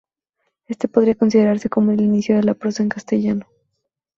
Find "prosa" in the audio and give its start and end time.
2.55-2.81